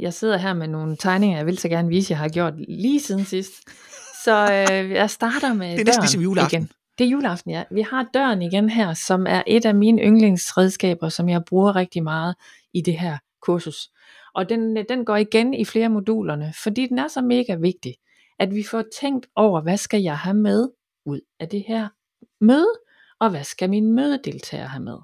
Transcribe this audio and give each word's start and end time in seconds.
jeg 0.00 0.14
sidder 0.14 0.36
her 0.36 0.54
med 0.54 0.68
nogle 0.68 0.96
tegninger, 0.96 1.36
jeg 1.36 1.46
vil 1.46 1.58
så 1.58 1.68
gerne 1.68 1.88
vise, 1.88 2.10
jeg 2.12 2.18
har 2.18 2.28
gjort 2.28 2.54
lige 2.68 3.00
siden 3.00 3.24
sidst. 3.24 3.52
Så 4.24 4.66
øh, 4.72 4.90
jeg 4.90 5.10
starter 5.10 5.52
med 5.52 5.70
Det 5.72 5.80
er 5.80 5.84
næsten 5.84 6.02
ligesom 6.02 6.20
juleaften. 6.22 6.58
igen. 6.58 6.70
Det 6.98 7.04
er 7.04 7.08
juleaften, 7.08 7.50
ja. 7.50 7.64
Vi 7.70 7.82
har 7.82 8.06
døren 8.14 8.42
igen 8.42 8.70
her, 8.70 8.94
som 8.94 9.26
er 9.26 9.42
et 9.46 9.64
af 9.64 9.74
mine 9.74 10.02
yndlingsredskaber, 10.02 11.08
som 11.08 11.28
jeg 11.28 11.44
bruger 11.44 11.76
rigtig 11.76 12.02
meget 12.02 12.34
i 12.74 12.80
det 12.80 12.98
her 12.98 13.18
kursus. 13.42 13.90
Og 14.34 14.48
den, 14.48 14.76
øh, 14.76 14.84
den 14.88 15.04
går 15.04 15.16
igen 15.16 15.54
i 15.54 15.64
flere 15.64 15.88
modulerne, 15.88 16.54
fordi 16.62 16.86
den 16.86 16.98
er 16.98 17.08
så 17.08 17.20
mega 17.20 17.54
vigtig, 17.54 17.94
at 18.38 18.54
vi 18.54 18.62
får 18.62 18.84
tænkt 19.00 19.26
over, 19.36 19.60
hvad 19.60 19.76
skal 19.76 20.02
jeg 20.02 20.18
have 20.18 20.36
med 20.36 20.68
ud 21.06 21.20
af 21.40 21.48
det 21.48 21.64
her 21.68 21.88
møde, 22.40 22.72
og 23.20 23.30
hvad 23.30 23.44
skal 23.44 23.70
mine 23.70 23.92
mødedeltagere 23.92 24.68
have 24.68 24.82
med. 24.82 24.96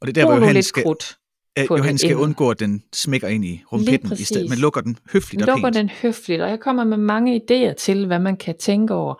Og 0.00 0.06
det 0.06 0.08
er 0.08 0.12
der, 0.12 0.22
Brug 0.22 0.30
hvor 0.30 0.38
nu 0.38 0.40
Johan 0.40 0.54
lidt 0.54 0.66
skal, 0.66 0.82
krudt. 0.82 1.18
Øh, 1.58 1.66
på 1.66 1.76
Johan 1.76 1.92
det 1.92 2.00
skal 2.00 2.10
inden. 2.10 2.22
undgå, 2.24 2.50
at 2.50 2.60
den 2.60 2.82
smækker 2.92 3.28
ind 3.28 3.44
i 3.44 3.62
rumpetten 3.72 4.12
i 4.12 4.24
stedet. 4.24 4.48
Man 4.48 4.58
lukker 4.58 4.80
den 4.80 4.98
høfligt 5.12 5.42
og 5.42 5.46
lukker 5.46 5.66
pænt. 5.66 5.74
den 5.74 5.88
høfligt, 5.88 6.42
og 6.42 6.48
jeg 6.48 6.60
kommer 6.60 6.84
med 6.84 6.96
mange 6.96 7.40
idéer 7.40 7.74
til, 7.74 8.06
hvad 8.06 8.18
man 8.18 8.36
kan 8.36 8.58
tænke 8.58 8.94
over, 8.94 9.14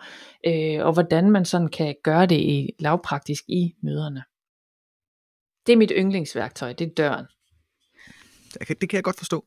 øh, 0.47 0.85
og 0.85 0.93
hvordan 0.93 1.31
man 1.31 1.45
sådan 1.45 1.67
kan 1.67 1.95
gøre 2.03 2.25
det 2.25 2.39
i 2.39 2.69
lavpraktisk 2.79 3.43
i 3.47 3.73
møderne. 3.83 4.23
Det 5.67 5.73
er 5.73 5.77
mit 5.77 5.91
yndlingsværktøj, 5.97 6.73
det 6.73 6.87
er 6.87 6.91
døren. 6.97 7.25
Det 8.53 8.67
kan, 8.67 8.75
det 8.81 8.89
kan 8.89 8.97
jeg 8.97 9.03
godt 9.03 9.17
forstå. 9.17 9.45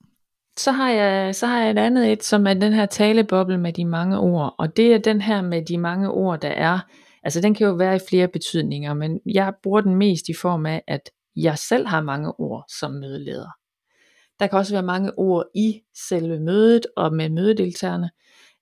Så 0.56 0.72
har, 0.72 0.90
jeg, 0.90 1.34
så 1.34 1.46
har 1.46 1.60
jeg 1.60 1.70
et 1.70 1.78
andet 1.78 2.12
et, 2.12 2.24
som 2.24 2.46
er 2.46 2.54
den 2.54 2.72
her 2.72 2.86
taleboble 2.86 3.58
med 3.58 3.72
de 3.72 3.84
mange 3.84 4.18
ord, 4.18 4.54
og 4.58 4.76
det 4.76 4.94
er 4.94 4.98
den 4.98 5.20
her 5.20 5.42
med 5.42 5.64
de 5.66 5.78
mange 5.78 6.10
ord, 6.10 6.40
der 6.40 6.48
er, 6.48 6.78
altså 7.22 7.40
den 7.40 7.54
kan 7.54 7.66
jo 7.66 7.72
være 7.72 7.96
i 7.96 8.00
flere 8.08 8.28
betydninger, 8.28 8.94
men 8.94 9.20
jeg 9.26 9.52
bruger 9.62 9.80
den 9.80 9.94
mest 9.94 10.28
i 10.28 10.34
form 10.34 10.66
af, 10.66 10.82
at 10.88 11.10
jeg 11.36 11.58
selv 11.58 11.86
har 11.86 12.02
mange 12.02 12.40
ord 12.40 12.64
som 12.80 12.90
mødeleder. 12.90 13.50
Der 14.40 14.46
kan 14.46 14.58
også 14.58 14.74
være 14.74 14.82
mange 14.82 15.18
ord 15.18 15.46
i 15.54 15.80
selve 16.08 16.40
mødet 16.40 16.86
og 16.96 17.14
med 17.14 17.28
mødedeltagerne, 17.28 18.10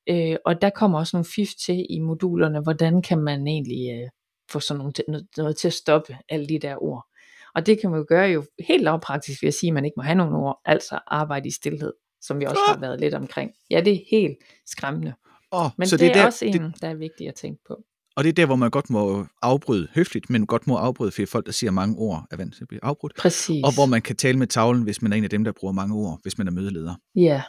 øh, 0.09 0.37
og 0.45 0.63
der 0.63 0.71
kommer 0.71 0.99
også 0.99 1.17
nogle 1.17 1.25
fif 1.25 1.49
til 1.67 1.87
i 1.91 1.99
modulerne, 1.99 2.61
hvordan 2.61 3.03
kan 3.03 3.19
man 3.19 3.47
egentlig 3.47 3.91
øh, 3.91 4.09
få 4.51 4.61
sådan 4.61 4.79
nogle, 4.79 4.93
noget, 5.09 5.27
noget 5.37 5.57
til 5.57 5.69
at 5.69 5.75
stoppe 5.75 6.17
alle 6.29 6.47
de 6.47 6.59
der 6.59 6.83
ord. 6.83 7.07
Og 7.55 7.67
det 7.67 7.81
kan 7.81 7.91
man 7.91 7.99
jo 7.99 8.07
gøre 8.09 8.29
jo 8.29 8.45
helt 8.59 8.83
lavpraktisk 8.83 9.43
ved 9.43 9.49
at 9.49 9.55
sige, 9.55 9.71
at 9.71 9.75
man 9.75 9.85
ikke 9.85 9.95
må 9.97 10.03
have 10.03 10.15
nogen 10.15 10.35
ord, 10.35 10.61
altså 10.65 10.99
arbejde 11.07 11.49
i 11.49 11.51
stillhed, 11.51 11.93
som 12.21 12.41
vi 12.41 12.45
også 12.45 12.61
har 12.69 12.81
været 12.81 13.01
lidt 13.01 13.15
omkring. 13.15 13.53
Ja, 13.71 13.81
det 13.81 13.93
er 13.93 13.99
helt 14.11 14.39
skræmmende. 14.67 15.15
Oh, 15.51 15.71
Men 15.79 15.89
så 15.89 15.97
det, 15.97 16.01
det 16.01 16.11
er 16.11 16.15
der, 16.15 16.27
også 16.27 16.45
en, 16.45 16.53
det, 16.53 16.83
der 16.83 16.89
er 16.89 16.95
vigtig 16.95 17.29
at 17.29 17.35
tænke 17.35 17.63
på. 17.69 17.83
Og 18.17 18.25
det 18.25 18.29
er 18.29 18.33
der, 18.33 18.47
hvor 18.47 18.57
man 18.57 18.71
godt 18.71 18.91
må 18.91 19.27
afbryde 19.43 19.89
høfligt, 19.95 20.31
men 20.31 20.47
godt 20.47 20.67
må 20.67 20.77
afbryde, 20.77 21.11
for 21.11 21.23
folk, 21.27 21.47
der 21.47 21.53
siger 21.53 21.71
mange 21.71 21.97
ord, 21.99 22.27
er 22.31 22.37
vant 22.37 22.55
til 22.55 22.65
at 22.65 22.69
blive 22.69 22.85
afbrudt. 22.85 23.17
Præcis. 23.17 23.65
Og 23.65 23.75
hvor 23.75 23.87
man 23.87 24.03
kan 24.03 24.17
tale 24.17 24.39
med 24.39 24.47
tavlen, 24.47 24.83
hvis 24.83 25.03
man 25.03 25.13
er 25.13 25.17
en 25.17 25.25
af 25.25 25.31
dem, 25.31 25.45
der 25.45 25.53
bruger 25.53 25.73
mange 25.73 25.95
ord, 25.95 26.19
hvis 26.23 26.39
man 26.39 26.47
er 26.47 26.51
mødeleder. 26.53 26.95
Ja, 27.15 27.43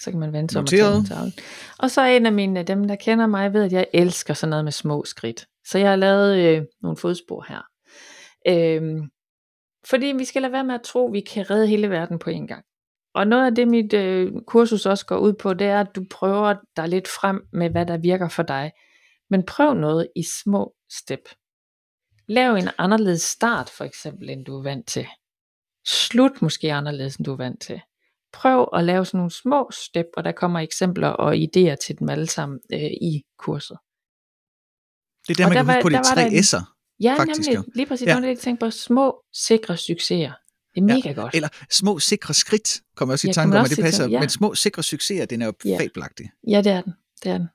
så 0.00 0.10
kan 0.10 0.20
man 0.20 0.32
vente 0.32 0.56
om 0.56 0.64
at 0.64 0.68
tale 0.68 0.82
med 0.82 1.06
tavlen. 1.06 1.32
Og 1.78 1.90
så 1.90 2.00
er 2.00 2.16
en 2.16 2.26
af 2.26 2.32
mine, 2.32 2.62
dem 2.62 2.88
der 2.88 2.96
kender 2.96 3.26
mig, 3.26 3.52
ved 3.52 3.62
at 3.62 3.72
jeg 3.72 3.86
elsker 3.92 4.34
sådan 4.34 4.50
noget 4.50 4.64
med 4.64 4.72
små 4.72 5.04
skridt. 5.04 5.46
Så 5.66 5.78
jeg 5.78 5.88
har 5.88 5.96
lavet 5.96 6.38
øh, 6.38 6.62
nogle 6.82 6.96
fodspor 6.96 7.46
her. 7.48 7.60
Øhm, 8.48 9.08
fordi 9.90 10.06
vi 10.06 10.24
skal 10.24 10.42
lade 10.42 10.52
være 10.52 10.64
med 10.64 10.74
at 10.74 10.82
tro, 10.82 11.06
at 11.06 11.12
vi 11.12 11.20
kan 11.20 11.50
redde 11.50 11.66
hele 11.66 11.90
verden 11.90 12.18
på 12.18 12.30
en 12.30 12.46
gang. 12.46 12.64
Og 13.14 13.26
noget 13.26 13.46
af 13.46 13.54
det, 13.54 13.68
mit 13.68 13.92
øh, 13.92 14.32
kursus 14.46 14.86
også 14.86 15.06
går 15.06 15.18
ud 15.18 15.32
på, 15.32 15.54
det 15.54 15.66
er, 15.66 15.80
at 15.80 15.94
du 15.94 16.04
prøver 16.10 16.54
dig 16.76 16.88
lidt 16.88 17.08
frem 17.08 17.42
med, 17.52 17.70
hvad 17.70 17.86
der 17.86 17.96
virker 17.96 18.28
for 18.28 18.42
dig. 18.42 18.72
Men 19.30 19.46
prøv 19.46 19.74
noget 19.74 20.08
i 20.16 20.22
små 20.42 20.74
step. 20.92 21.20
Lav 22.28 22.54
en 22.54 22.68
anderledes 22.78 23.22
start, 23.22 23.70
for 23.70 23.84
eksempel, 23.84 24.30
end 24.30 24.44
du 24.44 24.58
er 24.58 24.62
vant 24.62 24.86
til. 24.88 25.06
Slut 25.86 26.42
måske 26.42 26.72
anderledes, 26.72 27.16
end 27.16 27.24
du 27.24 27.32
er 27.32 27.36
vant 27.36 27.60
til. 27.62 27.80
Prøv 28.32 28.68
at 28.74 28.84
lave 28.84 29.04
sådan 29.06 29.18
nogle 29.18 29.30
små 29.30 29.70
step, 29.72 30.06
og 30.16 30.24
der 30.24 30.32
kommer 30.32 30.60
eksempler 30.60 31.08
og 31.08 31.34
idéer 31.34 31.74
til 31.74 31.98
dem 31.98 32.08
alle 32.08 32.26
sammen 32.26 32.60
øh, 32.72 32.80
i 32.80 33.22
kurset. 33.38 33.78
Det 35.28 35.34
er 35.34 35.36
der, 35.36 35.44
Og 35.44 35.48
man 35.48 35.56
der 35.56 35.64
kan 35.64 35.74
huske 35.74 35.82
på 35.82 35.88
de 35.88 36.14
tre 36.14 36.26
en- 36.26 36.38
S'er. 36.38 36.76
Ja, 37.00 37.14
Faktisk 37.18 37.48
nemlig, 37.48 37.56
jo. 37.66 37.72
lige 37.74 37.86
præcis, 37.86 38.06
Ja. 38.06 38.12
ja. 38.12 38.20
noget, 38.20 38.34
jeg 38.34 38.38
tænker 38.38 38.66
på 38.66 38.70
små, 38.70 39.22
sikre 39.32 39.76
succeser. 39.76 40.32
Det 40.74 40.80
er 40.82 40.86
Ja, 40.88 40.94
mega 40.94 41.12
godt. 41.12 41.34
Eller 41.34 41.48
små, 41.70 41.98
sikre 41.98 42.34
skridt, 42.34 42.80
kommer 42.96 43.12
jeg 43.12 43.14
også 43.14 43.26
i 43.26 43.28
Ja, 43.28 43.32
tanke 43.32 43.58
om, 43.58 43.64
at 43.64 43.70
det 43.70 43.78
passer. 43.78 43.96
sådan, 44.02 44.10
ja. 44.10 44.20
Men 44.20 44.28
små, 44.28 44.54
sikre 44.54 44.82
succeser, 44.82 45.26
den 45.26 45.42
er 45.42 45.46
jo 45.46 45.52
Ja. 45.64 45.78
fabelagtig. 45.80 46.30
Ja, 46.48 46.58
det 46.62 46.72
er 46.72 46.80
den. 46.82 46.92
Det 47.22 47.30
er 47.32 47.38
den. 47.38 47.48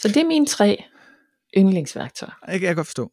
Så 0.00 0.08
det 0.08 0.16
er 0.16 0.24
mine 0.26 0.46
tre 0.46 0.84
yndlingsværktøjer. 1.56 2.32
Det 2.50 2.60
kan 2.60 2.68
jeg 2.68 2.76
godt 2.76 2.86
forstå. 2.86 3.12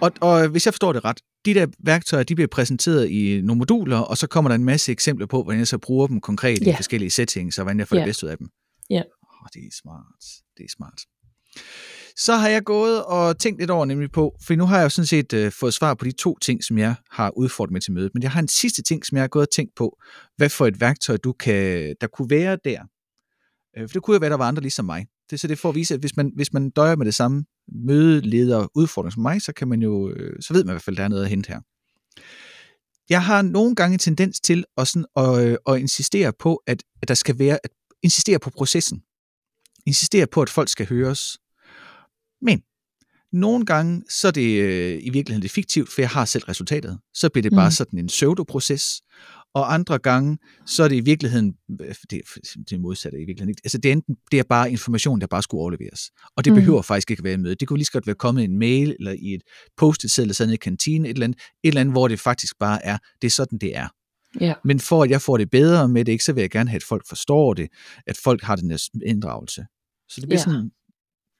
Og, 0.00 0.12
og 0.20 0.48
hvis 0.48 0.66
jeg 0.66 0.74
forstår 0.74 0.92
det 0.92 1.04
ret, 1.04 1.20
de 1.44 1.54
der 1.54 1.66
værktøjer, 1.78 2.22
de 2.24 2.34
bliver 2.34 2.48
præsenteret 2.48 3.08
i 3.10 3.40
nogle 3.40 3.58
moduler, 3.58 3.98
og 3.98 4.16
så 4.18 4.26
kommer 4.26 4.48
der 4.48 4.54
en 4.54 4.64
masse 4.64 4.92
eksempler 4.92 5.26
på, 5.26 5.42
hvordan 5.42 5.58
jeg 5.58 5.68
så 5.68 5.78
bruger 5.78 6.06
dem 6.06 6.20
konkret 6.20 6.58
i 6.62 6.64
Ja. 6.64 6.76
forskellige 6.76 7.10
settings, 7.10 7.58
og 7.58 7.64
hvordan 7.64 7.78
jeg 7.78 7.88
får 7.88 7.96
det 7.96 8.00
Ja. 8.00 8.06
bedste 8.06 8.26
ud 8.26 8.30
af 8.30 8.38
dem. 8.38 8.48
Ja. 8.90 9.02
Oh, 9.22 9.48
det 9.54 9.60
er 9.60 9.70
smart. 9.82 10.04
Det 10.56 10.64
er 10.64 10.68
smart. 10.76 11.00
Så 12.16 12.36
har 12.36 12.48
jeg 12.48 12.62
gået 12.64 13.04
og 13.04 13.38
tænkt 13.38 13.60
lidt 13.60 13.70
over 13.70 13.84
nemlig 13.84 14.10
på, 14.12 14.36
for 14.46 14.54
nu 14.54 14.64
har 14.66 14.76
jeg 14.76 14.84
jo 14.84 14.88
sådan 14.88 15.06
set 15.06 15.32
øh, 15.32 15.52
fået 15.52 15.74
svar 15.74 15.94
på 15.94 16.04
de 16.04 16.12
to 16.12 16.38
ting, 16.38 16.64
som 16.64 16.78
jeg 16.78 16.94
har 17.10 17.30
udfordret 17.38 17.72
med 17.72 17.80
til 17.80 17.92
mødet, 17.92 18.10
men 18.14 18.22
jeg 18.22 18.30
har 18.30 18.40
en 18.40 18.48
sidste 18.48 18.82
ting, 18.82 19.06
som 19.06 19.16
jeg 19.16 19.22
har 19.22 19.28
gået 19.28 19.46
og 19.46 19.52
tænkt 19.52 19.74
på, 19.76 19.98
hvad 20.36 20.48
for 20.48 20.66
et 20.66 20.80
værktøj, 20.80 21.16
du 21.16 21.32
kan, 21.32 21.94
der 22.00 22.06
kunne 22.06 22.30
være 22.30 22.58
der. 22.64 22.82
Øh, 23.78 23.88
for 23.88 23.92
det 23.92 24.02
kunne 24.02 24.14
jo 24.14 24.18
være, 24.18 24.30
der 24.30 24.36
var 24.36 24.48
andre 24.48 24.62
ligesom 24.62 24.84
mig. 24.84 25.06
Det 25.30 25.32
er 25.32 25.38
så 25.38 25.46
det 25.48 25.58
for 25.58 25.68
at 25.68 25.74
vise, 25.74 25.94
at 25.94 26.00
hvis 26.00 26.16
man, 26.16 26.32
hvis 26.34 26.52
man 26.52 26.70
døjer 26.70 26.96
med 26.96 27.06
det 27.06 27.14
samme 27.14 27.44
mødeleder 27.72 28.66
udfordring 28.74 29.12
som 29.12 29.22
mig, 29.22 29.42
så 29.42 29.52
kan 29.52 29.68
man 29.68 29.82
jo, 29.82 30.10
øh, 30.10 30.36
så 30.42 30.52
ved 30.52 30.64
man 30.64 30.72
i 30.72 30.74
hvert 30.74 30.82
fald, 30.82 30.96
der 30.96 31.02
er 31.04 31.08
noget 31.08 31.22
at 31.22 31.30
hente 31.30 31.48
her. 31.48 31.60
Jeg 33.10 33.24
har 33.24 33.42
nogle 33.42 33.74
gange 33.74 33.92
en 33.92 33.98
tendens 33.98 34.40
til 34.40 34.64
at, 34.76 34.88
sådan, 34.88 35.06
at, 35.16 35.46
øh, 35.46 35.56
at 35.68 35.78
insistere 35.80 36.32
på, 36.38 36.62
at, 36.66 36.82
at 37.02 37.08
der 37.08 37.14
skal 37.14 37.38
være, 37.38 37.58
at 37.64 37.70
insistere 38.02 38.38
på 38.38 38.50
processen. 38.50 39.02
Insistere 39.86 40.26
på, 40.26 40.42
at 40.42 40.50
folk 40.50 40.68
skal 40.68 40.86
høres. 40.88 41.38
Men 42.42 42.62
nogle 43.32 43.66
gange, 43.66 44.02
så 44.10 44.28
er 44.28 44.32
det 44.32 44.62
øh, 44.62 44.98
i 45.02 45.10
virkeligheden 45.10 45.42
det 45.42 45.50
fiktivt, 45.50 45.92
for 45.92 46.02
jeg 46.02 46.10
har 46.10 46.24
selv 46.24 46.44
resultatet. 46.44 46.98
Så 47.14 47.28
bliver 47.28 47.42
det 47.42 47.52
bare 47.52 47.68
Mm. 47.68 47.70
sådan 47.70 47.98
en 47.98 48.06
pseudoproces. 48.06 49.02
Og 49.54 49.74
andre 49.74 49.98
gange, 49.98 50.38
så 50.66 50.84
er 50.84 50.88
det 50.88 50.96
i 50.96 51.00
virkeligheden, 51.00 51.54
øh, 51.80 51.94
det, 52.10 52.20
det 52.70 52.80
modsatte 52.80 53.18
i 53.18 53.24
virkeligheden 53.24 53.48
ikke. 53.48 53.60
Altså 53.64 53.78
det 53.78 53.88
er, 53.88 53.92
enten, 53.92 54.16
det 54.30 54.38
er 54.38 54.42
bare 54.48 54.70
information, 54.70 55.20
der 55.20 55.26
bare 55.26 55.42
skulle 55.42 55.60
overleveres. 55.60 56.00
Og 56.36 56.44
det 56.44 56.52
Mm. 56.52 56.58
behøver 56.58 56.82
faktisk 56.82 57.10
ikke 57.10 57.24
være 57.24 57.32
i 57.34 57.36
møde. 57.36 57.54
Det 57.54 57.68
kunne 57.68 57.76
lige 57.78 57.86
så 57.86 57.92
godt 57.92 58.06
være 58.06 58.16
kommet 58.16 58.42
i 58.42 58.44
en 58.44 58.58
mail, 58.58 58.96
eller 58.98 59.12
i 59.12 59.34
et 59.34 59.42
post-it 59.76 60.10
seddel, 60.10 60.26
eller 60.26 60.34
sådan 60.34 60.54
i 60.54 60.56
kantinen, 60.56 61.04
et 61.06 61.10
eller, 61.10 61.24
andet, 61.24 61.38
et 61.64 61.68
eller 61.68 61.80
andet, 61.80 61.94
hvor 61.94 62.08
det 62.08 62.20
faktisk 62.20 62.58
bare 62.58 62.84
er, 62.84 62.98
det 63.22 63.26
er 63.28 63.30
sådan, 63.30 63.58
det 63.58 63.76
er. 63.76 63.88
Ja. 64.40 64.54
Men 64.64 64.80
for 64.80 65.02
at 65.02 65.10
jeg 65.10 65.22
får 65.22 65.36
det 65.36 65.50
bedre 65.50 65.88
med 65.88 66.04
det, 66.04 66.12
ikke, 66.12 66.24
så 66.24 66.32
vil 66.32 66.40
jeg 66.40 66.50
gerne 66.50 66.70
have, 66.70 66.76
at 66.76 66.82
folk 66.82 67.08
forstår 67.08 67.54
det, 67.54 67.68
at 68.06 68.16
folk 68.24 68.42
har 68.42 68.56
den 68.56 68.70
her 68.70 68.88
inddragelse. 69.06 69.64
Så 70.08 70.20
det 70.20 70.28
bliver 70.28 70.40
Ja. 70.40 70.44
sådan 70.44 70.70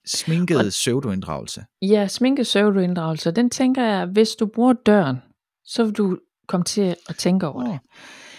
sminket 0.06 0.66
pseudo-inddragelse. 0.70 1.64
Ja, 1.82 2.08
sminke 2.08 2.42
pseudoinddragelse, 2.42 3.30
den 3.30 3.50
tænker 3.50 3.84
jeg, 3.84 4.06
hvis 4.06 4.30
du 4.30 4.46
bruger 4.46 4.72
døren, 4.72 5.16
så 5.64 5.84
vil 5.84 5.92
du 5.92 6.18
komme 6.46 6.64
til 6.64 6.96
at 7.08 7.16
tænke 7.16 7.46
over 7.46 7.64
det. 7.64 7.78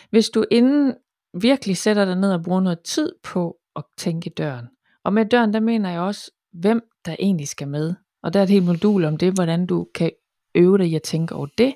Hvis 0.09 0.29
du 0.29 0.45
inden 0.51 0.93
virkelig 1.41 1.77
sætter 1.77 2.05
dig 2.05 2.15
ned 2.15 2.33
og 2.33 2.43
bruger 2.43 2.61
noget 2.61 2.79
tid 2.79 3.13
på 3.23 3.57
at 3.75 3.83
tænke 3.97 4.29
døren, 4.29 4.65
og 5.03 5.13
med 5.13 5.25
døren, 5.25 5.53
der 5.53 5.59
mener 5.59 5.89
jeg 5.91 6.01
også, 6.01 6.31
hvem 6.53 6.81
der 7.05 7.15
egentlig 7.19 7.47
skal 7.47 7.67
med. 7.67 7.93
Og 8.23 8.33
der 8.33 8.39
er 8.39 8.43
et 8.43 8.49
helt 8.49 8.65
modul 8.65 9.05
om 9.05 9.17
det, 9.17 9.33
hvordan 9.33 9.65
du 9.65 9.87
kan 9.95 10.11
øve 10.55 10.77
dig 10.77 10.87
i 10.87 10.95
at 10.95 11.03
tænke 11.03 11.35
over 11.35 11.47
det. 11.57 11.75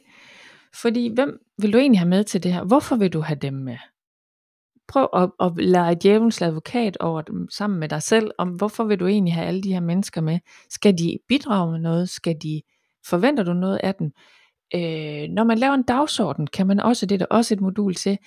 Fordi 0.81 1.13
hvem 1.13 1.39
vil 1.57 1.73
du 1.73 1.77
egentlig 1.77 1.99
have 1.99 2.09
med 2.09 2.23
til 2.23 2.43
det 2.43 2.53
her? 2.53 2.63
Hvorfor 2.63 2.95
vil 2.95 3.13
du 3.13 3.19
have 3.19 3.39
dem 3.41 3.53
med? 3.53 3.77
Prøv 4.87 5.09
at, 5.13 5.31
at 5.39 5.51
lege 5.57 5.95
djævelens 5.95 6.41
advokat 6.41 6.97
over 6.97 7.21
dem 7.21 7.49
sammen 7.49 7.79
med 7.79 7.89
dig 7.89 8.03
selv, 8.03 8.31
om 8.37 8.49
hvorfor 8.49 8.83
vil 8.83 8.99
du 8.99 9.07
egentlig 9.07 9.33
have 9.33 9.47
alle 9.47 9.61
de 9.61 9.73
her 9.73 9.79
mennesker 9.79 10.21
med? 10.21 10.39
Skal 10.69 10.97
de 10.97 11.17
bidrage 11.27 11.71
med 11.71 11.79
noget? 11.79 12.09
Skal 12.09 12.35
de, 12.43 12.61
forventer 13.05 13.43
du 13.43 13.53
noget 13.53 13.79
af 13.83 13.95
dem? 13.95 14.11
Øh, 14.75 15.29
når 15.29 15.43
man 15.43 15.57
laver 15.57 15.73
en 15.73 15.83
dagsorden, 15.83 16.47
kan 16.47 16.67
man 16.67 16.79
også, 16.79 17.05
det 17.05 17.15
er 17.15 17.19
der 17.19 17.35
også 17.35 17.53
et 17.53 17.61
modul 17.61 17.95
til, 17.95 18.17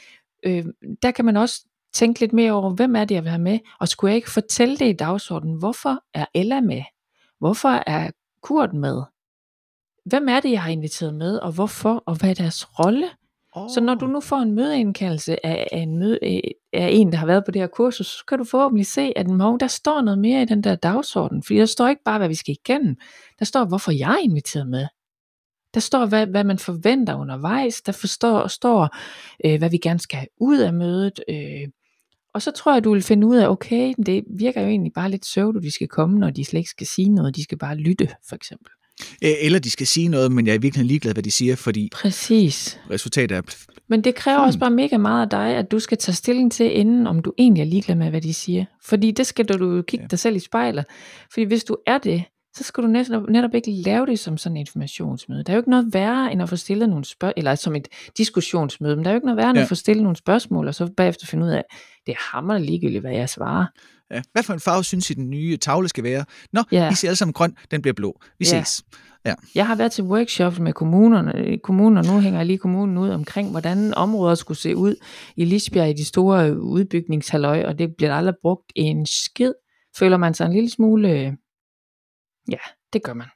øh, 0.43 0.65
der 1.03 1.11
kan 1.11 1.25
man 1.25 1.37
også 1.37 1.67
tænke 1.93 2.21
lidt 2.21 2.33
mere 2.33 2.53
over, 2.53 2.71
hvem 2.71 2.97
er 2.97 3.05
det, 3.05 3.15
jeg 3.15 3.23
vil 3.23 3.31
have 3.31 3.43
med? 3.43 3.59
Og 3.81 3.89
skulle 3.89 4.11
jeg 4.11 4.17
ikke 4.17 4.31
fortælle 4.31 4.77
det 4.77 4.89
i 4.89 4.93
dagsordenen? 4.93 5.59
Hvorfor 5.59 6.05
er 6.15 6.27
Ella 6.35 6.61
med? 6.61 6.83
Hvorfor 7.39 7.69
er 7.87 8.11
Kurt 8.43 8.75
med? 8.75 9.03
Hvem 10.05 10.29
er 10.29 10.41
det, 10.41 10.51
jeg 10.51 10.63
har 10.63 10.71
inviteret 10.71 11.15
med, 11.15 11.39
og 11.39 11.53
hvorfor, 11.53 12.03
og 12.07 12.19
hvad 12.19 12.31
er 12.31 12.35
deres 12.35 12.79
rolle? 12.79 13.07
Oh. 13.53 13.69
Så 13.75 13.81
når 13.81 13.95
du 13.95 14.07
nu 14.07 14.21
får 14.21 14.37
en 14.37 14.53
mødeindkaldelse 14.53 15.47
af, 15.47 15.69
af, 15.73 15.79
en, 15.79 15.99
møde, 15.99 16.19
af 16.73 16.89
en, 16.93 17.13
der 17.13 17.19
har 17.19 17.27
været 17.27 17.45
på 17.45 17.51
det 17.51 17.63
her 17.63 17.67
kursus, 17.67 18.07
så 18.07 18.25
kan 18.29 18.39
du 18.39 18.45
forhåbentlig 18.45 18.87
se, 18.87 19.13
at 19.17 19.29
Mov, 19.29 19.59
der 19.59 19.67
står 19.67 20.01
noget 20.01 20.19
mere 20.19 20.43
i 20.43 20.45
den 20.45 20.65
der 20.65 20.75
dagsorden. 20.75 21.43
Fordi 21.43 21.59
der 21.59 21.67
står 21.67 21.89
ikke 21.89 22.03
bare, 22.05 22.19
hvad 22.19 22.29
vi 22.29 22.35
skal 22.35 22.57
igennem. 22.65 22.97
Der 23.39 23.45
står, 23.45 23.65
hvorfor 23.65 23.93
jeg 23.93 24.13
er 24.13 24.19
inviteret 24.25 24.69
med. 24.69 24.87
Der 25.75 25.81
står, 25.81 26.07
hvad, 26.07 26.27
hvad 26.27 26.45
man 26.45 26.59
forventer 26.59 27.15
undervejs. 27.15 27.83
Der 27.83 27.93
forstår, 27.93 28.47
står, 28.47 28.97
øh, 29.47 29.59
hvad 29.59 29.71
vi 29.71 29.79
gerne 29.79 30.01
skal 30.01 30.17
have 30.19 30.29
ud 30.41 30.59
af 30.59 30.73
mødet. 30.73 31.21
Øh. 31.29 31.69
Og 32.35 32.43
så 32.43 32.51
tror 32.51 32.73
jeg, 32.73 32.85
du 32.85 32.93
vil 32.93 33.03
finde 33.03 33.27
ud 33.27 33.37
af, 33.37 33.49
okay, 33.49 33.95
det 34.07 34.25
virker 34.39 34.61
jo 34.61 34.69
egentlig 34.69 34.93
bare 34.93 35.11
lidt 35.11 35.27
søvd, 35.27 35.57
at 35.57 35.63
de 35.63 35.71
skal 35.71 35.89
komme, 35.89 36.19
når 36.19 36.31
de 36.31 36.45
slet 36.45 36.61
ikke 36.61 36.71
skal 36.71 36.87
sige 36.87 37.09
noget. 37.09 37.37
De 37.37 37.43
skal 37.43 37.59
bare 37.59 37.77
lytte, 37.77 38.09
for 38.29 38.37
eksempel. 38.37 38.71
Eller 39.23 39.59
de 39.59 39.71
skal 39.71 39.87
sige 39.87 40.09
noget, 40.09 40.33
men 40.33 40.47
jeg 40.47 40.55
er 40.55 40.59
virkelig 40.59 40.87
ligeglad, 40.87 41.13
hvad 41.13 41.23
de 41.23 41.31
siger, 41.31 41.57
fordi 41.57 41.89
Præcis. 41.93 42.81
resultatet 42.91 43.37
er... 43.37 43.43
Men 43.89 44.05
det 44.05 44.15
kræver 44.15 44.39
Hmm. 44.39 44.47
også 44.47 44.59
bare 44.59 44.71
mega 44.71 44.97
meget 44.97 45.23
af 45.23 45.31
dig, 45.31 45.57
at 45.57 45.71
du 45.71 45.79
skal 45.79 45.99
tage 45.99 46.15
stilling 46.15 46.53
til 46.53 46.79
inden, 46.79 47.07
om 47.07 47.23
du 47.23 47.33
egentlig 47.39 47.61
er 47.61 47.65
ligeglad 47.65 47.97
med, 47.97 48.11
hvad 48.11 48.21
de 48.21 48.35
siger. 48.35 48.65
Fordi 48.85 49.11
det 49.11 49.27
skal 49.27 49.45
du, 49.45 49.77
du 49.77 49.83
kigge 49.83 50.05
ja. 50.05 50.09
dig 50.09 50.19
selv 50.19 50.37
i 50.37 50.39
spejlet. 50.39 50.85
Fordi 51.33 51.45
hvis 51.45 51.65
du 51.65 51.77
er 51.87 51.99
det, 51.99 52.25
så 52.57 52.65
skal 52.65 52.83
du 52.85 52.89
netop, 52.89 53.29
netop 53.29 53.55
ikke 53.55 53.71
lave 53.71 54.07
det 54.07 54.19
som 54.19 54.37
sådan 54.37 54.57
et 54.57 54.61
informationsmøde. 54.61 55.45
Der 55.45 55.53
er 55.53 55.57
jo 55.57 55.61
ikke 55.61 55.71
noget 55.71 55.95
værre, 55.95 56.33
end 56.33 56.43
at 56.43 56.49
få 56.49 56.57
stillet 56.57 56.89
nogle 56.89 57.05
spørgsmål, 57.05 57.33
eller 57.37 57.55
som 57.55 57.77
et 57.77 57.89
diskussionsmøde, 58.19 58.97
men 58.97 59.05
der 59.05 59.11
er 59.11 59.15
jo 59.15 59.17
ikke 59.17 59.27
noget 59.27 59.37
værre, 59.37 59.51
end 59.51 59.59
Ja. 59.59 59.63
at 59.63 59.69
få 59.69 59.75
stillet 59.75 60.03
nogle 60.03 60.17
spørgsmål, 60.17 60.69
og 60.69 60.75
så 60.75 60.91
bagefter 60.97 61.27
finde 61.27 61.45
ud 61.47 61.51
af, 61.51 61.65
det 62.07 62.13
er 62.13 62.35
hammerende 62.35 62.67
ligegyldigt, 62.67 63.01
hvad 63.03 63.13
jeg 63.13 63.29
svarer. 63.29 63.67
Ja. 64.11 64.23
Hvad 64.33 64.43
for 64.43 64.53
en 64.55 64.61
farve 64.61 64.85
synes 64.85 65.11
I, 65.11 65.15
den 65.15 65.31
nye 65.31 65.57
tavle 65.57 65.89
skal 65.89 66.05
være? 66.05 66.25
Nå, 66.53 66.63
Ja. 66.73 66.91
I 66.91 66.95
siger 66.95 67.11
alle 67.11 67.17
sammen 67.17 67.33
grøn, 67.33 67.57
den 67.71 67.83
bliver 67.83 67.95
blå. 67.95 68.21
Vi 68.39 68.47
Ja. 68.53 68.63
ses. 68.65 68.83
Jeg 69.55 69.67
har 69.67 69.75
været 69.75 69.93
til 69.93 70.05
workshops 70.05 70.59
med 70.59 70.73
kommunerne, 70.73 71.59
kommuner, 71.59 72.03
nu 72.03 72.21
hænger 72.21 72.39
jeg 72.39 72.47
lige 72.47 72.59
kommunen 72.59 72.99
ud 72.99 73.09
omkring, 73.11 73.51
hvordan 73.51 73.95
områder 73.95 74.35
skulle 74.35 74.59
se 74.59 74.77
ud 74.77 74.95
i 75.37 75.45
Lisbjerg 75.45 75.91
i 75.91 75.93
de 75.93 76.05
store 76.05 76.61
udbygningshalløj, 76.61 77.65
og 77.65 77.79
det 77.79 77.89
bliver 77.97 78.15
aldrig 78.15 78.35
brugt 78.43 78.73
en 78.77 79.07
skid. 79.07 79.53
Føler 79.99 80.17
man 80.17 80.35
sig 80.35 80.47
en 80.47 80.53
lille 80.53 80.71
smule... 80.71 81.37
Ja, 82.51 82.57
det 82.93 83.03
gør 83.03 83.15
man. 83.15 83.27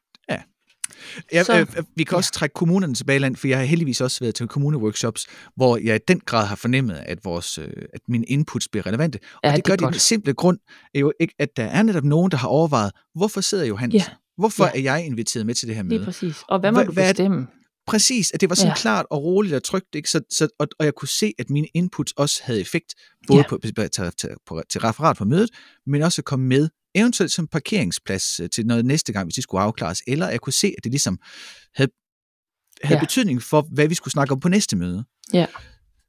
Ja, 1.32 1.44
Så- 1.44 1.58
øh, 1.60 1.66
vi 1.96 2.04
kan 2.04 2.16
også 2.16 2.32
trække 2.32 2.54
kommunerne 2.54 2.94
tilbage 2.94 3.18
land, 3.18 3.36
for 3.36 3.48
jeg 3.48 3.58
har 3.58 3.64
heldigvis 3.64 4.00
også 4.00 4.20
været 4.20 4.34
til 4.34 4.46
kommuneworkshops, 4.48 5.26
hvor 5.56 5.76
jeg 5.76 5.96
i 5.96 5.98
den 6.08 6.20
grad 6.20 6.46
har 6.46 6.56
fornemmet, 6.56 6.94
at, 7.06 7.24
vores, 7.24 7.58
øh, 7.58 7.68
at 7.94 8.00
mine 8.08 8.24
inputs 8.24 8.68
bliver 8.68 8.86
relevante. 8.86 9.18
Og 9.34 9.40
Ja, 9.44 9.48
det 9.48 9.56
det 9.56 9.64
gør 9.64 9.70
de 9.76 9.84
af 9.84 9.86
godt. 9.86 9.92
den 9.92 10.00
simple 10.00 10.34
grund, 10.34 10.58
er 10.94 10.98
jo 11.00 11.12
ikke, 11.20 11.34
at 11.38 11.48
der 11.56 11.64
er 11.64 11.82
netop 11.82 12.04
nogen, 12.04 12.30
der 12.30 12.36
har 12.36 12.48
overvejet, 12.48 12.92
hvorfor 13.14 13.40
sidder 13.40 13.64
Johannes? 13.64 13.94
Ja. 13.94 14.04
Hvorfor 14.38 14.64
Ja. 14.64 14.70
er 14.74 14.80
jeg 14.80 15.06
inviteret 15.06 15.46
med 15.46 15.54
til 15.54 15.68
det 15.68 15.76
her 15.76 15.82
Lige 15.82 15.94
møde? 15.98 16.04
præcis. 16.04 16.36
Og 16.48 16.60
hvad 16.60 16.72
må 16.72 16.78
Hvad- 16.78 16.86
du 16.86 16.92
hvad 16.92 17.04
det- 17.08 17.16
bestemme? 17.16 17.46
Præcis, 17.86 18.30
at 18.32 18.40
det 18.40 18.48
var 18.48 18.54
sådan 18.54 18.66
ja. 18.66 18.70
Ja. 18.70 18.76
klart 18.80 19.06
og 19.10 19.22
roligt 19.24 19.54
og 19.54 19.62
trygt, 19.62 19.94
ikke? 19.94 20.10
Så, 20.10 20.20
så, 20.30 20.48
og, 20.58 20.68
og 20.78 20.84
jeg 20.84 20.94
kunne 20.94 21.08
se, 21.08 21.32
at 21.38 21.50
mine 21.50 21.66
inputs 21.74 22.12
også 22.12 22.40
havde 22.44 22.60
effekt, 22.60 22.94
både 23.26 23.38
Ja. 23.40 23.48
på, 23.48 23.58
til, 23.62 23.74
til, 24.18 24.30
på, 24.46 24.62
til 24.70 24.80
referat 24.80 25.16
på 25.16 25.24
mødet, 25.24 25.50
men 25.86 26.02
også 26.02 26.20
at 26.20 26.24
komme 26.24 26.46
med, 26.46 26.68
eventuelt 26.96 27.32
som 27.32 27.46
parkeringsplads 27.46 28.40
øh, 28.40 28.50
til 28.50 28.66
noget 28.66 28.84
næste 28.84 29.12
gang, 29.12 29.26
hvis 29.26 29.34
det 29.34 29.42
skulle 29.42 29.62
afklares, 29.62 30.02
eller 30.06 30.28
jeg 30.28 30.40
kunne 30.40 30.52
se, 30.52 30.74
at 30.78 30.84
det 30.84 30.92
ligesom 30.92 31.18
havde, 31.74 31.90
havde 32.82 32.96
ja. 32.96 33.04
Betydning 33.04 33.42
for, 33.42 33.68
hvad 33.72 33.88
vi 33.88 33.94
skulle 33.94 34.12
snakke 34.12 34.32
om 34.32 34.40
på 34.40 34.48
næste 34.48 34.76
møde. 34.76 35.04
Ja. 35.32 35.46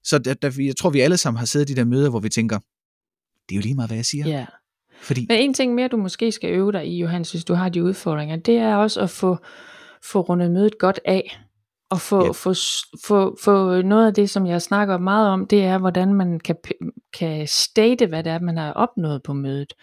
Så 0.04 0.18
der, 0.18 0.34
der, 0.34 0.52
jeg 0.60 0.76
tror, 0.76 0.90
vi 0.90 1.00
alle 1.00 1.18
sammen 1.18 1.40
har 1.40 1.46
siddet 1.46 1.70
i 1.70 1.74
de 1.74 1.80
der 1.80 1.86
møder, 1.86 2.10
hvor 2.10 2.20
vi 2.20 2.30
tænker, 2.30 2.60
det 3.50 3.56
er 3.56 3.58
jo 3.58 3.62
lige 3.62 3.76
meget, 3.76 3.90
hvad 3.90 3.98
jeg 3.98 4.06
siger. 4.06 4.28
Ja. 4.28 4.46
Fordi, 5.02 5.26
Men 5.30 5.40
en 5.40 5.54
ting 5.54 5.76
mere, 5.76 5.88
du 5.88 5.98
måske 5.98 6.32
skal 6.32 6.50
øve 6.50 6.72
dig 6.72 6.88
i, 6.88 7.00
Johannes, 7.00 7.32
hvis 7.32 7.44
du 7.44 7.54
har 7.54 7.70
de 7.70 7.84
udfordringer, 7.84 8.36
det 8.36 8.58
er 8.58 8.76
også 8.76 9.02
at 9.02 9.10
få, 9.10 9.38
få 10.04 10.22
rundet 10.22 10.52
mødet 10.52 10.78
godt 10.80 11.00
af. 11.06 11.42
Og 11.90 12.02
få, 12.02 12.26
ja. 12.26 12.32
få, 12.32 12.54
få, 13.06 13.38
få 13.44 13.82
noget 13.82 14.08
af 14.08 14.14
det, 14.14 14.30
som 14.30 14.48
jeg 14.48 14.62
snakker 14.62 14.98
meget 14.98 15.30
om, 15.30 15.48
det 15.48 15.64
er, 15.64 15.78
hvordan 15.78 16.14
man 16.14 16.40
kan, 16.40 16.56
kan 17.14 17.48
state, 17.48 18.06
hvad 18.06 18.24
det 18.24 18.32
er, 18.32 18.40
man 18.40 18.58
har 18.58 18.74
opnået 18.74 19.24
på 19.24 19.34
mødet. 19.34 19.74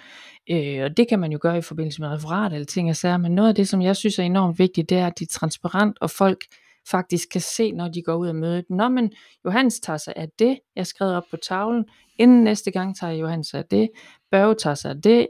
Øh, 0.51 0.85
og 0.85 0.97
det 0.97 1.09
kan 1.09 1.19
man 1.19 1.33
jo 1.33 1.39
gøre 1.43 1.59
i 1.59 1.61
forbindelse 1.61 2.01
med 2.03 2.09
referat 2.09 2.53
eller 2.53 2.67
ting 2.67 2.91
og 2.91 2.97
sager, 2.97 3.17
men 3.17 3.35
noget 3.35 3.49
af 3.49 3.55
det, 3.55 3.69
som 3.69 3.83
jeg 3.83 3.97
synes 3.97 4.19
er 4.19 4.23
enormt 4.23 4.59
vigtigt, 4.59 4.91
det 4.91 4.99
er, 4.99 5.07
at 5.07 5.19
de 5.19 5.25
er 5.25 5.29
transparent, 5.33 5.99
og 6.01 6.11
folk 6.11 6.45
faktisk 6.91 7.29
kan 7.33 7.41
se, 7.41 7.73
når 7.73 7.89
de 7.89 8.03
går 8.03 8.15
ud 8.15 8.29
af 8.29 8.35
mødet. 8.35 8.65
Nå, 8.71 8.89
men 8.89 9.13
Johannes 9.45 9.81
tager 9.81 9.97
sig 9.97 10.13
af 10.17 10.29
det, 10.39 10.59
jeg 10.77 10.87
skrev 10.87 11.09
op 11.09 11.25
på 11.31 11.37
tavlen, 11.37 11.85
inden 12.19 12.45
næste 12.45 12.71
gang 12.71 12.97
tager 12.97 13.13
Johannes 13.13 13.47
sig 13.47 13.59
af 13.59 13.65
det, 13.71 13.91
Børge 14.31 14.55
tager 14.55 14.75
sig 14.75 14.91
af 14.91 15.03
det, 15.03 15.29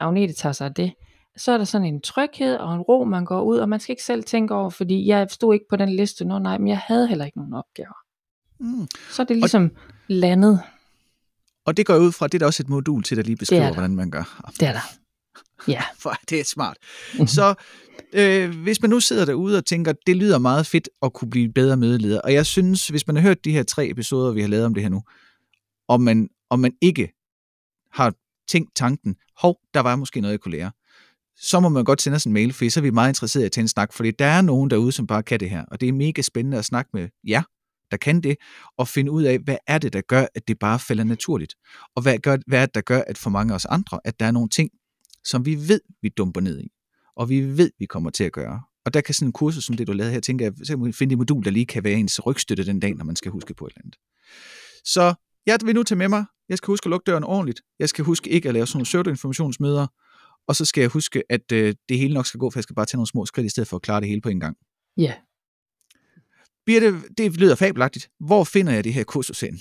Agnete 0.00 0.32
tager 0.32 0.52
sig 0.52 0.66
af 0.66 0.74
det, 0.74 0.92
så 1.36 1.52
er 1.52 1.58
der 1.58 1.64
sådan 1.64 1.86
en 1.86 2.00
tryghed 2.00 2.56
og 2.56 2.74
en 2.74 2.80
ro, 2.80 3.04
man 3.04 3.24
går 3.24 3.42
ud, 3.42 3.58
og 3.58 3.68
man 3.68 3.80
skal 3.80 3.92
ikke 3.92 4.02
selv 4.02 4.24
tænke 4.24 4.54
over, 4.54 4.70
fordi 4.70 5.06
jeg 5.06 5.26
stod 5.30 5.54
ikke 5.54 5.66
på 5.70 5.76
den 5.76 5.88
liste, 5.88 6.24
nå 6.24 6.38
nej, 6.38 6.58
men 6.58 6.68
jeg 6.68 6.78
havde 6.78 7.08
heller 7.08 7.24
ikke 7.24 7.38
nogen 7.38 7.54
opgaver. 7.54 7.96
mm, 8.58 8.86
Så 9.10 9.22
er 9.22 9.26
det 9.26 9.36
ligesom 9.36 9.70
landet, 10.08 10.60
og 11.66 11.76
det 11.76 11.86
går 11.86 11.96
ud 11.96 12.12
fra, 12.12 12.26
det 12.26 12.34
er 12.34 12.38
der 12.38 12.46
også 12.46 12.62
et 12.62 12.68
modul 12.68 13.02
til, 13.02 13.16
der 13.16 13.22
lige 13.22 13.36
beskriver, 13.36 13.62
der. 13.62 13.72
hvordan 13.72 13.96
man 13.96 14.10
gør. 14.10 14.50
det 14.60 14.68
er 14.68 14.72
der. 14.72 14.98
Ja, 15.68 15.82
For 16.02 16.14
det 16.30 16.40
er 16.40 16.44
smart. 16.44 16.76
Så 17.26 17.54
øh, 18.12 18.50
hvis 18.62 18.82
man 18.82 18.90
nu 18.90 19.00
sidder 19.00 19.24
derude 19.24 19.58
og 19.58 19.64
tænker, 19.64 19.92
det 20.06 20.16
lyder 20.16 20.38
meget 20.38 20.66
fedt 20.66 20.88
at 21.02 21.12
kunne 21.12 21.30
blive 21.30 21.52
bedre 21.52 21.76
mødeleder, 21.76 22.20
og 22.20 22.32
jeg 22.32 22.46
synes, 22.46 22.88
hvis 22.88 23.06
man 23.06 23.16
har 23.16 23.22
hørt 23.22 23.44
de 23.44 23.52
her 23.52 23.62
tre 23.62 23.88
episoder, 23.88 24.32
vi 24.32 24.40
har 24.40 24.48
lavet 24.48 24.66
om 24.66 24.74
det 24.74 24.82
her 24.82 24.90
nu, 24.90 25.02
og 25.88 26.00
man, 26.00 26.28
og 26.50 26.58
man 26.58 26.72
ikke 26.80 27.12
har 27.92 28.14
tænkt 28.48 28.74
tanken, 28.76 29.16
hov, 29.36 29.58
der 29.74 29.80
var 29.80 29.96
måske 29.96 30.20
noget, 30.20 30.32
jeg 30.32 30.40
kunne 30.40 30.56
lære, 30.56 30.70
så 31.36 31.60
må 31.60 31.68
man 31.68 31.84
godt 31.84 32.02
sende 32.02 32.16
os 32.16 32.24
en 32.24 32.32
mail, 32.32 32.52
for 32.52 32.70
så 32.70 32.80
er 32.80 32.82
vi 32.82 32.90
meget 32.90 33.10
interesserede 33.10 33.44
i 33.44 33.46
at 33.46 33.52
tage 33.52 33.62
en 33.62 33.68
snak, 33.68 33.92
fordi 33.92 34.10
der 34.10 34.26
er 34.26 34.42
nogen 34.42 34.70
derude, 34.70 34.92
som 34.92 35.06
bare 35.06 35.22
kan 35.22 35.40
det 35.40 35.50
her, 35.50 35.64
og 35.64 35.80
det 35.80 35.88
er 35.88 35.92
mega 35.92 36.22
spændende 36.22 36.58
at 36.58 36.64
snakke 36.64 36.90
med 36.94 37.08
jer, 37.28 37.42
der 37.92 37.98
kan 37.98 38.20
det, 38.20 38.36
og 38.78 38.88
finde 38.88 39.10
ud 39.10 39.22
af, 39.22 39.38
hvad 39.38 39.56
er 39.66 39.78
det, 39.78 39.92
der 39.92 40.00
gør, 40.00 40.26
at 40.34 40.48
det 40.48 40.58
bare 40.58 40.78
falder 40.78 41.04
naturligt, 41.04 41.54
og 41.96 42.02
hvad, 42.02 42.18
gør, 42.18 42.36
hvad 42.46 42.62
er 42.62 42.66
det, 42.66 42.74
der 42.74 42.80
gør, 42.80 43.02
at 43.06 43.18
for 43.18 43.30
mange 43.30 43.52
af 43.52 43.56
os 43.56 43.64
andre, 43.64 44.00
at 44.04 44.20
der 44.20 44.26
er 44.26 44.30
nogle 44.30 44.48
ting, 44.48 44.70
som 45.24 45.46
vi 45.46 45.68
ved, 45.68 45.80
vi 46.02 46.08
dumper 46.08 46.40
ned 46.40 46.60
i, 46.60 46.68
og 47.16 47.28
vi 47.28 47.56
ved, 47.58 47.70
vi 47.78 47.86
kommer 47.86 48.10
til 48.10 48.24
at 48.24 48.32
gøre. 48.32 48.62
Og 48.84 48.94
der 48.94 49.00
kan 49.00 49.14
sådan 49.14 49.28
en 49.28 49.32
kursus 49.32 49.64
som 49.64 49.76
det, 49.76 49.86
du 49.86 49.92
lavede 49.92 50.12
her, 50.12 50.20
tænker 50.20 50.46
jeg, 50.46 50.52
så 50.64 50.72
kan 50.72 50.78
man 50.78 50.92
finde 50.92 51.12
et 51.12 51.18
modul, 51.18 51.44
der 51.44 51.50
lige 51.50 51.66
kan 51.66 51.84
være 51.84 51.94
ens 51.94 52.26
rygstøtte 52.26 52.66
den 52.66 52.80
dag, 52.80 52.94
når 52.94 53.04
man 53.04 53.16
skal 53.16 53.30
huske 53.30 53.54
på 53.54 53.66
et 53.66 53.70
eller 53.70 53.80
andet. 53.84 53.96
Så 54.84 55.14
jeg 55.46 55.58
vil 55.64 55.74
nu 55.74 55.82
tage 55.82 55.98
med 55.98 56.08
mig, 56.08 56.24
jeg 56.48 56.58
skal 56.58 56.66
huske 56.66 56.86
at 56.86 56.90
lukke 56.90 57.04
døren 57.04 57.24
ordentligt, 57.24 57.62
jeg 57.78 57.88
skal 57.88 58.04
huske 58.04 58.30
ikke 58.30 58.48
at 58.48 58.54
lave 58.54 58.66
sådan 58.66 58.76
nogle 58.76 58.84
pseudoinformationsmøder, 58.84 59.86
og 60.48 60.56
så 60.56 60.64
skal 60.64 60.80
jeg 60.80 60.90
huske, 60.90 61.22
at 61.30 61.52
øh, 61.52 61.74
det 61.88 61.98
hele 61.98 62.14
nok 62.14 62.26
skal 62.26 62.38
gå, 62.38 62.50
for 62.50 62.58
jeg 62.58 62.62
skal 62.62 62.74
bare 62.74 62.86
tage 62.86 62.96
nogle 62.96 63.06
små 63.06 63.26
skridt, 63.26 63.46
i 63.46 63.48
stedet 63.48 63.68
for 63.68 63.76
at 63.76 63.82
klare 63.82 64.00
det 64.00 64.08
hele 64.08 64.20
på 64.20 64.28
en 64.28 64.40
gang. 64.40 64.56
ja. 64.96 65.14
Birte, 66.66 66.94
det 67.18 67.36
lyder 67.36 67.54
fabelagtigt. 67.54 68.08
Hvor 68.20 68.44
finder 68.44 68.72
jeg 68.72 68.84
det 68.84 68.94
her 68.94 69.04
kursus 69.04 69.40
hen? 69.40 69.58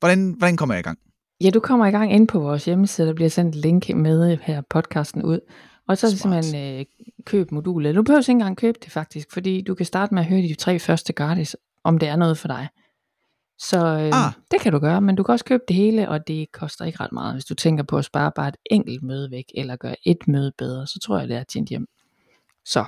Hvordan, 0.00 0.34
hvordan 0.38 0.56
kommer 0.56 0.74
jeg 0.74 0.80
i 0.80 0.82
gang? 0.82 0.98
Ja, 1.40 1.50
du 1.50 1.60
kommer 1.60 1.86
i 1.86 1.90
gang 1.90 2.12
ind 2.12 2.28
på 2.28 2.40
vores 2.40 2.64
hjemmeside, 2.64 3.06
der 3.06 3.14
bliver 3.14 3.28
sendt 3.30 3.54
link 3.54 3.88
med 3.88 4.38
her 4.42 4.62
podcasten 4.70 5.22
ud. 5.22 5.38
Og 5.88 5.98
så 5.98 6.06
er 6.06 6.10
det 6.10 6.20
Smart. 6.20 6.44
simpelthen 6.44 6.78
øh, 6.80 6.86
køb 7.24 7.50
modulet. 7.52 7.94
Du 7.94 8.02
behøver 8.02 8.20
ikke 8.20 8.30
engang 8.30 8.56
købe 8.56 8.78
det 8.84 8.92
faktisk, 8.92 9.32
fordi 9.32 9.60
du 9.60 9.74
kan 9.74 9.86
starte 9.86 10.14
med 10.14 10.22
at 10.22 10.28
høre 10.28 10.42
de 10.42 10.54
tre 10.54 10.78
første 10.78 11.12
gratis, 11.12 11.56
om 11.84 11.98
det 11.98 12.08
er 12.08 12.16
noget 12.16 12.38
for 12.38 12.48
dig. 12.48 12.68
Så 13.58 13.78
øh, 13.86 14.10
Ah. 14.26 14.32
det 14.50 14.60
kan 14.60 14.72
du 14.72 14.78
gøre, 14.78 15.00
men 15.00 15.16
du 15.16 15.22
kan 15.22 15.32
også 15.32 15.44
købe 15.44 15.62
det 15.68 15.76
hele, 15.76 16.08
og 16.08 16.26
det 16.26 16.52
koster 16.52 16.84
ikke 16.84 17.00
ret 17.00 17.12
meget. 17.12 17.34
Hvis 17.34 17.44
du 17.44 17.54
tænker 17.54 17.84
på 17.84 17.98
at 17.98 18.04
spare 18.04 18.32
bare 18.34 18.48
et 18.48 18.56
enkelt 18.70 19.02
møde 19.02 19.30
væk, 19.30 19.44
eller 19.54 19.76
gøre 19.76 19.96
et 20.06 20.28
møde 20.28 20.52
bedre, 20.58 20.86
så 20.86 20.98
tror 21.02 21.18
jeg, 21.18 21.28
det 21.28 21.36
er 21.36 21.44
tjent 21.44 21.68
hjem. 21.68 21.86
Så 22.64 22.84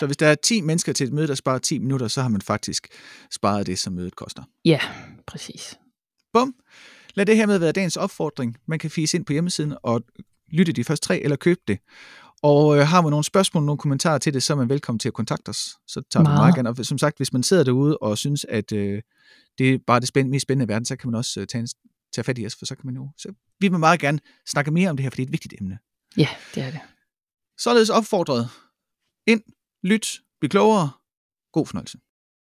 Så 0.00 0.06
hvis 0.06 0.16
der 0.16 0.26
er 0.26 0.34
10 0.34 0.60
mennesker 0.60 0.92
til 0.92 1.06
et 1.06 1.12
møde, 1.12 1.28
der 1.28 1.34
sparer 1.34 1.58
10 1.58 1.78
minutter, 1.78 2.08
så 2.08 2.22
har 2.22 2.28
man 2.28 2.40
faktisk 2.40 2.88
sparet 3.32 3.66
det, 3.66 3.78
som 3.78 3.92
mødet 3.92 4.16
koster. 4.16 4.42
ja, 4.64 4.80
præcis. 5.26 5.78
Bum. 6.32 6.54
Lad 7.14 7.26
det 7.26 7.36
her 7.36 7.46
med 7.46 7.58
være 7.58 7.72
dagens 7.72 7.96
opfordring. 7.96 8.56
Man 8.66 8.78
kan 8.78 8.90
fise 8.90 9.16
ind 9.16 9.24
på 9.24 9.32
hjemmesiden 9.32 9.74
og 9.82 10.02
lytte 10.52 10.72
de 10.72 10.84
første 10.84 11.06
tre, 11.06 11.20
eller 11.20 11.36
købe 11.36 11.60
det. 11.68 11.78
Og 12.42 12.78
øh, 12.78 12.86
har 12.86 13.00
man 13.00 13.10
nogle 13.10 13.24
spørgsmål, 13.24 13.64
nogle 13.64 13.78
kommentarer 13.78 14.18
til 14.18 14.34
det, 14.34 14.42
så 14.42 14.52
er 14.52 14.56
man 14.56 14.68
velkommen 14.68 14.98
til 14.98 15.08
at 15.08 15.14
kontakte 15.14 15.48
os. 15.48 15.76
Så 15.86 16.02
tager 16.10 16.22
vi 16.22 16.24
Meget. 16.24 16.38
meget 16.38 16.54
gerne. 16.54 16.68
Og 16.68 16.76
som 16.86 16.98
sagt, 16.98 17.16
hvis 17.16 17.32
man 17.32 17.42
sidder 17.42 17.64
derude 17.64 17.98
og 17.98 18.18
synes, 18.18 18.46
at 18.48 18.72
øh, 18.72 19.02
det 19.58 19.74
er 19.74 19.78
bare 19.86 20.00
det 20.00 20.08
spændende, 20.08 20.30
mest 20.34 20.42
spændende 20.42 20.64
i 20.64 20.68
verden, 20.68 20.84
så 20.84 20.96
kan 20.96 21.10
man 21.10 21.18
også 21.18 21.40
øh, 21.40 21.46
tage, 21.46 21.60
en, 21.60 21.68
tage 22.14 22.24
fat 22.24 22.38
i 22.38 22.46
os, 22.46 22.56
for 22.56 22.66
så 22.66 22.74
kan 22.74 22.86
man 22.86 22.94
jo... 22.94 23.08
Så 23.16 23.28
vi 23.60 23.68
vil 23.68 23.78
meget 23.78 24.00
gerne 24.00 24.18
snakke 24.46 24.70
mere 24.70 24.90
om 24.90 24.96
det 24.96 25.02
her, 25.04 25.10
for 25.10 25.16
det 25.16 25.22
er 25.22 25.26
et 25.26 25.32
vigtigt 25.32 25.54
emne. 25.60 25.78
Ja, 26.16 26.28
det 26.54 26.62
er 26.62 26.70
det. 26.70 26.80
Således 27.58 27.90
opfordret. 27.90 28.48
Ind, 29.26 29.42
lyt, 29.82 30.06
bliv 30.40 30.50
klogere. 30.50 30.90
God 31.52 31.66
fornøjelse. 31.66 31.98